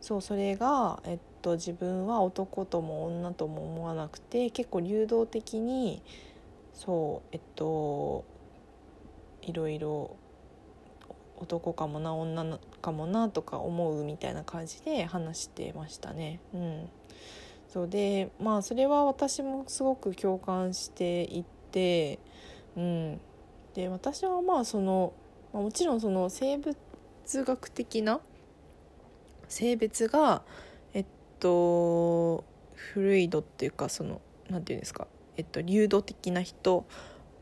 [0.00, 6.02] そうそれが、えっと、自分は男とも女とも思わなくて結構流動的に
[6.72, 8.24] そうえっと
[9.42, 10.16] いろいろ
[11.36, 16.40] 男かもな女かもなとか思うみたいな感じで話してましたね。
[16.54, 16.88] うん
[17.68, 22.18] そうでまあそれは私もすごく共感していて、
[22.76, 23.20] うん、
[23.74, 25.12] で私はまあその、
[25.52, 26.76] まあ、もちろんその生物
[27.26, 28.20] 学的な
[29.48, 30.42] 性別が
[30.94, 31.06] えっ
[31.40, 32.42] と
[32.74, 36.86] フルイドっていうかその何て言うんですか、えっと、流動的な人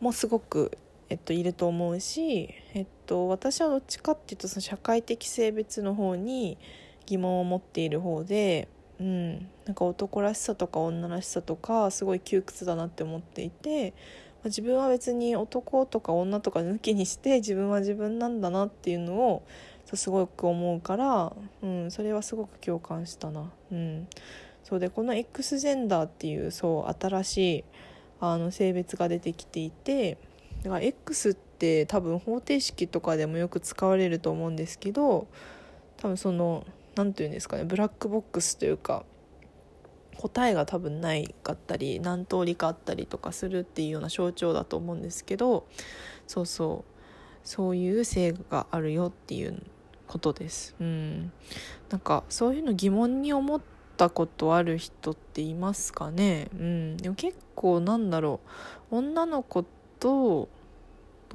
[0.00, 0.76] もすごく、
[1.08, 6.58] えっと、いると思うし、えっと、私はどっちかっていうとその社会的性別の方に
[7.06, 19.42] 疑問を持っている方でうん、なんか男らしさとか女らしさとかすごい窮屈だなって思っていて、まあ、自分は別に男とか女とか抜きにして自分は自分なんだなっていうのを
[19.92, 23.52] すごく思うから、うん、それはすごく共感したな。
[23.70, 24.08] うん、
[24.64, 27.64] そうでこの X ジェンダーっていうそう新しい
[28.18, 30.16] あの性別が出てきていて
[30.66, 35.26] だから X って多分方程式とかでもよく使われると思うんですけど
[35.96, 39.04] 多分その何て言うんですかねブラックボックスというか
[40.18, 45.66] 答えが多分ないかったり何通りかあったりとかするっていうような象徴だと思うんですけど
[46.26, 46.96] そうそう。
[47.46, 49.62] そういう性があるよっていう
[50.08, 50.74] ことです。
[50.80, 51.32] うん、
[51.90, 53.60] なんかそういうの疑問に思っ
[53.96, 58.40] たことある人っていますかね、うん、でも結構なんだろ
[58.90, 58.96] う。
[58.96, 59.64] 女の子
[60.00, 60.48] と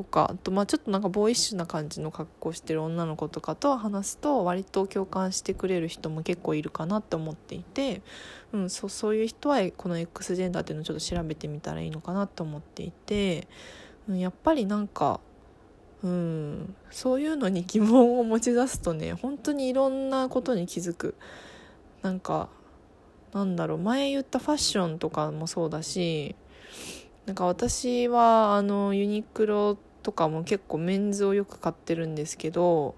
[0.02, 8.02] とかあとまあちょっとなんかボーイッシュな感じの格好してる女の子とかと話すと割と共感してくれる人も結構いるかなって思っていて、
[8.52, 13.48] うん、そそういう人はこの X ジェンダーっていうのをちょっと調べてみたらいいのかなと思っていて、
[14.10, 15.20] うん、やっぱりなんか、
[16.04, 21.16] うん、そういうのに疑問を持ち出すとね本当にいろんなことに気づく。
[22.02, 22.50] なんか
[23.32, 26.36] なんだろう前言ったファッションとかもそうだし
[27.26, 32.96] なんか私はあのユニクロとかも結構メンズをよく買ってるんですけど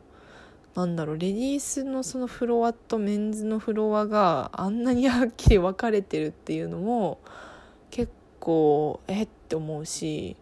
[0.75, 7.19] なんだろうレディースのそのフロアとメンズのフロアがあんなにはっきり分かれてるっていうのも
[7.91, 10.35] 結構えって思うし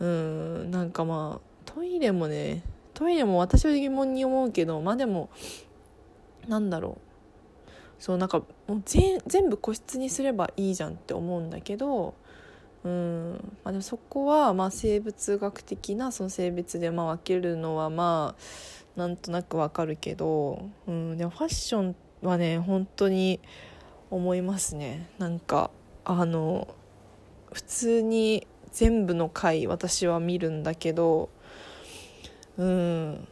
[0.00, 2.62] うんなんかまあトイレもね
[2.94, 5.30] トイレも私は疑問に思うけどまあでも
[6.48, 7.12] なんだろう。
[8.02, 12.14] そうなんかもう全部個室にすればいいじゃんって思うんだけど
[12.84, 13.56] うん。
[13.64, 18.34] まあ、でもそこはまあ生物学的なその性別でまあ分けるのはま
[18.96, 23.40] あなんとなくわかるけど、うん、でもファッションはね本当に
[24.10, 25.08] 思いますね。
[25.18, 25.70] なんか
[26.04, 26.68] あの
[27.52, 31.30] 普通に全部の回私は見るんだけど
[32.58, 33.28] うん。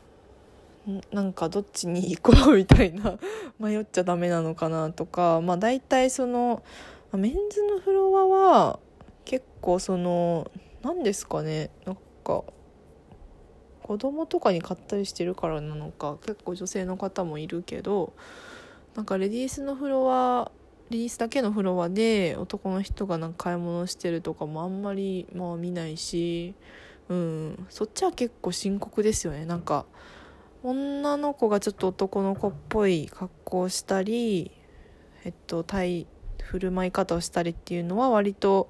[1.13, 3.19] なんかどっちに行こうみたいな
[3.61, 6.63] 迷っちゃダメなのかなとかまあ大体その
[7.13, 8.79] メンズのフロアは
[9.61, 10.51] 構その
[10.83, 12.45] 何ですかねなんか
[13.83, 18.13] 子供とかに買ったりしてるからなのか結構女性の方もいるけど
[18.95, 20.51] なんかレディースのフロア
[20.91, 26.55] レディースだけのフロアで男の人がなんか買い物してるとかもあんまりまあ見ないし
[27.09, 29.45] うんそっちは結構深刻ですよね。
[29.45, 29.87] なんか
[30.63, 34.51] 女の子がちょっと男の子っぽい格好をしたり
[35.25, 36.07] えっと対
[36.43, 38.69] 振る舞い方をしたりっていうのは割と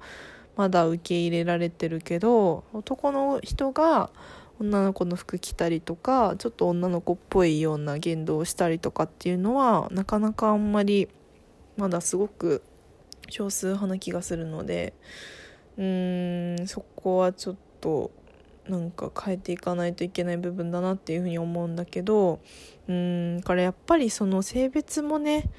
[0.55, 4.09] まだ受け入れられてるけど男の人が
[4.59, 11.07] 女の子の服着たりとかちょっと女の子っぽいような言動をしたりとかっていうのはなかなかあんまり
[11.77, 12.61] まだすごく
[13.29, 14.93] 少数派な気がするので
[15.77, 18.11] うーんそこはちょっと
[18.67, 22.39] なんか変えていかないといけない部分だなっていうふうに思うんだけど
[22.87, 25.49] うんからやっぱりその性別もね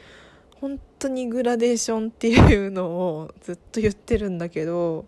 [0.62, 5.06] 本当にグラデーションっていうのをずっと言ってるんだけど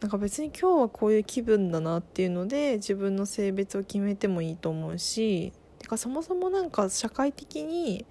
[0.00, 8.06] なんか別に今日はこういう気分だなっていうので自分の性別を決めてもいいと思うしてかそもそもなんか社会的に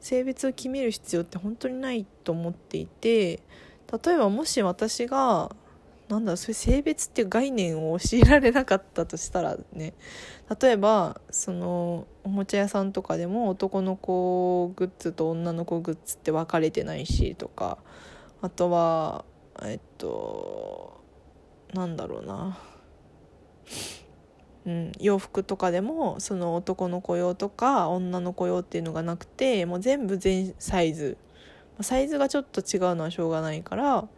[0.00, 3.42] 性別を決める必要って本当にないと思っていて
[4.06, 5.54] 例えばもし私が
[6.10, 9.94] なんだろうそれ性別っていう概念を教えられなかったとしたらね。
[10.60, 17.78] 例えばそのおもちゃ屋さんとかでも男の子グッズと女の子グッズって分かれてないしとか。
[18.42, 19.24] あとは
[19.62, 21.00] えっと
[21.74, 22.58] なんだろうな。
[24.66, 31.16] うん、洋服とかでもその男の子用とか女の子用っていうのがなくてもう全部全サイズ。
[31.82, 34.08] サイズがちょっと違うのはしょうがないから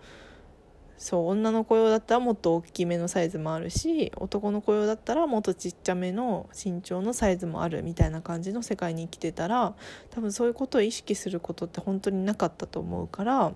[0.98, 9.74] そう女の子用だったらもっと大きめのサイズもあるし男の子用だったらもっとちっちゃめの身長のサイズもあるみたいな感じの世界に生きてたら
[10.10, 13.52] 多分そういうことを意識することって本当になかったと思うからや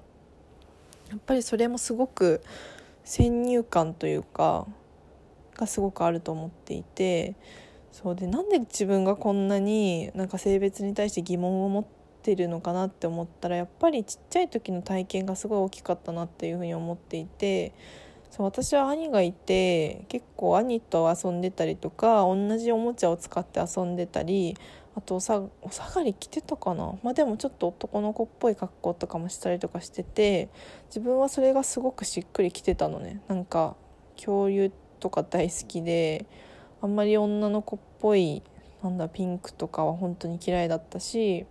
[1.17, 2.43] っぱりそれもすごく
[3.05, 4.67] 先入観というか
[5.57, 7.37] がすごくあると思っていて
[7.93, 11.96] そうでなんで自分がこんなになんか性別に対して疑問を持って
[12.27, 17.73] てるのかなって思ったらやっぱりちっちゃい時の体験がすごい大きかったなっていうふうに思っていて
[18.31, 24.57] そう私は兄がいて結構兄と遊んでたりとか同じおもちゃを使って遊んでたり
[24.97, 26.95] あとおさお下がり着てたかな？
[27.03, 30.49] まあでもちょっと男の子っぽい格好とかもしたりとかしてて
[30.89, 33.21] 自分はそれがすごくしっくりきてたのね。
[33.29, 33.77] なんか
[34.17, 36.27] 恐竜とか大好きで
[36.81, 38.43] あんまり女の子っぽい
[38.83, 41.47] なんだピンクとかは本当に嫌いだったし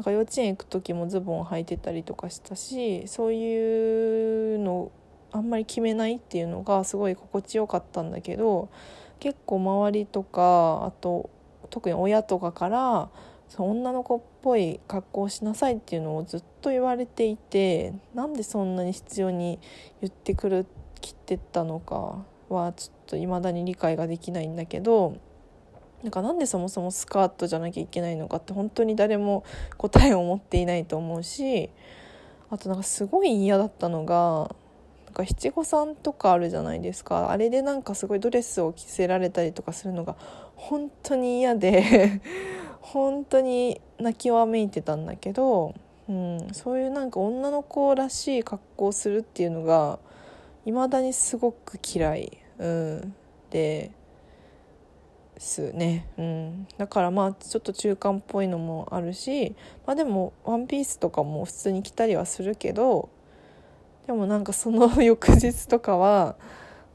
[0.00, 4.90] なんか幼稚園行く時もズボン履いてたりとかしたしそういうの
[5.30, 8.70] あんまり決めないっていうのがすごい心地よかったんだけど
[9.18, 11.28] 結構周りとかあと
[11.68, 13.10] 特に親とかから
[13.50, 19.58] その女の子っぽい格好をしなさいっていうのをずっと言われていてなんでそんなに必要に
[20.00, 20.64] 言ってくる
[21.02, 25.18] きってったのかはちょっと未だに理解ができないんだけど
[26.02, 29.44] なんかなんでそもそもスカートじゃなきゃいけないのかって本当に誰も
[29.76, 31.70] 答えを持っていないと思うし
[32.50, 34.54] あとなんかすごい嫌だったのが
[35.06, 37.30] なんか七五三とかあるじゃないですか。
[37.30, 40.14] あれでなんかすごいドレスを着せられたりとかするのが
[40.54, 42.20] 本当に嫌で
[42.80, 45.74] 本当に泣きわめいてたんだけど、
[46.08, 49.98] うん、そういうなんか女の子らしい格好をするっていうのが
[50.64, 53.14] 未だにすごく嫌い、うん、
[53.50, 53.90] で
[55.40, 63.08] すね、うん、だからまあちょっと中間っぽいのもあるし、まあ、でもワンピースとかも普通に着たりはするけど
[64.06, 66.36] でもなんかその 翌日とかは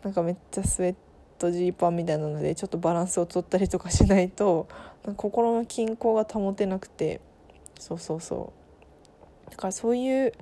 [0.04, 0.96] なんかめっちゃスウェッ
[1.39, 4.68] トジーパンみたいなのでちょっとバランスを取ったりとかしないと
[5.18, 7.20] 心の均衡が保てなくて。
[7.80, 8.54] そうそうそ
[9.48, 9.52] う。
[9.52, 10.34] だからそういう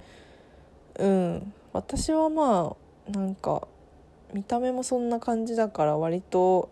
[1.00, 1.54] うん。
[1.72, 2.76] 私はま
[3.08, 3.68] あなんか
[4.34, 6.70] 見た目もそんな感じだから割と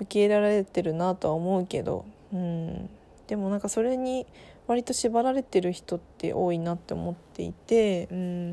[0.00, 2.88] 受け入れられてるなとは思うけど、うん、
[3.26, 4.26] でもなんかそれに
[4.66, 8.50] 割と縛られてる人って多いなって思っていて、うん、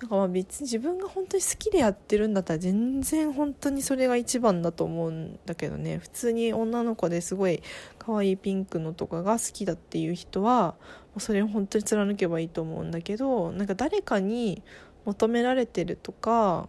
[0.00, 5.98] なんかまあ別に自分が本当に好きでやってるんだったら全然本当にそれが一番だと思うんだけどね。
[5.98, 7.62] 普通に女の子ですごい
[7.98, 10.76] 可愛いピンクのとかが好きだっていう人は
[11.18, 14.62] それを本当に貫けばいいと思うんだけどなんか誰かに
[15.04, 16.68] 求められてるとか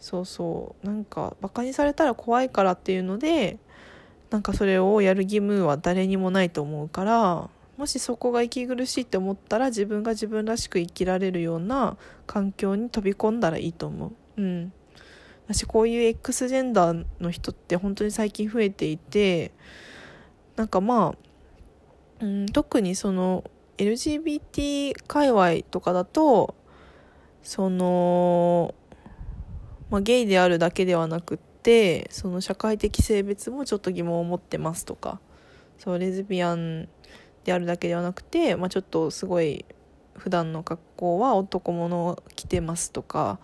[0.00, 3.58] そうそうなんかバカにされたら怖いからっていうので
[4.30, 14.42] なんかそれをやる義務は誰にもないと思うからもしそこが息苦しいって思ったら自分が自分らしく生きられるような環境に飛び込んだらいいと思う。
[14.42, 14.72] うん。
[15.46, 19.52] 私こういう X ジェンダーの人って本当に最近増えていて
[20.56, 21.14] なんかま
[22.20, 23.44] あ、うん、特にその
[23.78, 26.54] LGBT 界隈とかだと
[27.42, 28.74] その
[29.90, 35.20] まあ、ゲイであるだけではなくってその社会的性別もちょっと疑問を持ってますとか
[35.78, 36.88] そうレズビアン
[37.44, 39.64] であるだけではなくて、まあ、ちょっとすごい
[40.14, 43.38] 普段の格好は男物を着てますとか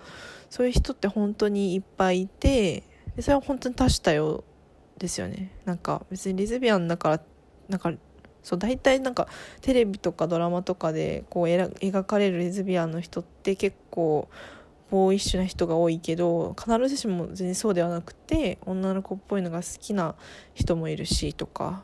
[0.50, 2.82] そういう人って本当にいっぱいいて
[3.16, 4.44] でそれは本当に多種多様
[4.98, 5.50] ですよね。
[5.64, 7.20] なんか別にレズビアンだから
[7.68, 7.92] なんか
[8.42, 9.28] そう大体なんか
[9.60, 14.28] テレビとかドラマとかでこう描かれるレズビアンの人って結構
[14.92, 20.16] ボーイッシュな人が多いけど必ずしも全然そうではなくて女の子っぽいのが好きな
[20.52, 21.82] 人もいるしとか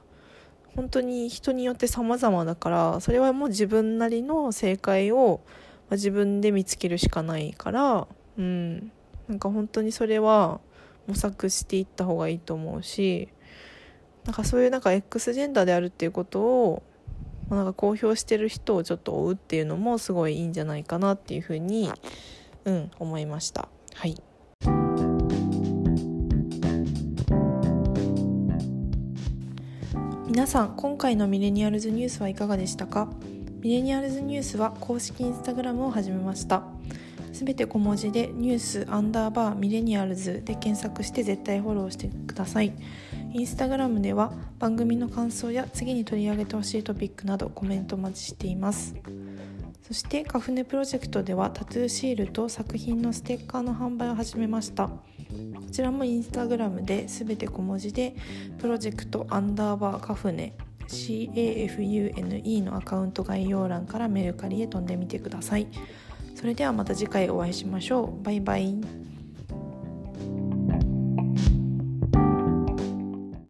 [0.76, 5.40] 本当に人によって様々だからそれはもう自分なりの正解を、
[5.88, 8.06] まあ自分で見つけるしかないから
[8.36, 8.92] うん。
[9.26, 10.60] なんか本当にそれは
[11.06, 13.28] 模索していった方がいいと思うし
[14.24, 16.82] なんかそういうなんか X ジェンダーであるっていうことを、
[17.48, 21.90] まあ、なんか公表してる人をちょっと追うっていうのもすごいいいんじゃないかなっていうふうに、
[22.68, 23.70] うん、思いました。
[23.94, 24.14] はい。
[30.26, 33.08] 皆さん今回のミレニアルズニュースはいかがでしたか？
[33.60, 36.62] ミレニアルズニュースは公式インスタグラムを始めました。
[37.32, 42.74] すべて小文字でニュースアンダーバーミレニアルズで検索して絶対フォローしてください。
[43.32, 48.94] インスタグラムでは番組の感想や次に取り上げてほしいトピックなどコメントお待ちしています。
[49.88, 54.88] そしてカフネプロジェクトではタトゥーシールと作品のステッカーの販売を始めました。
[54.88, 55.00] こ
[55.72, 58.14] ちらもインスタグラムで全て小文字で
[58.58, 60.52] プロジェクトアンダーバーカフネ
[60.88, 65.66] CAFUNE のアカウント概要欄からメルカリへ飛んでみてください。
[66.34, 68.22] それではまた次回お会いしましょう。
[68.22, 68.78] バイバイ。